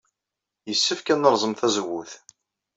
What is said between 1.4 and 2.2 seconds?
tazewwut.